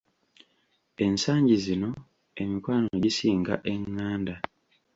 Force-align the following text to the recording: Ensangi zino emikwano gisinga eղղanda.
Ensangi 1.05 1.55
zino 1.65 1.89
emikwano 2.41 2.89
gisinga 3.03 3.53
eղղanda. 3.71 4.35